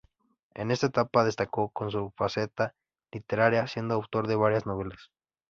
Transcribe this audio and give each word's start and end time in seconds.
En 0.55 0.71
esta 0.71 0.87
etapa 0.87 1.23
destacó 1.23 1.71
en 1.79 1.91
su 1.91 2.11
faceta 2.17 2.73
literaria, 3.11 3.67
siendo 3.67 3.93
autor 3.93 4.25
de 4.27 4.35
varias 4.35 4.65
novelas. 4.65 5.11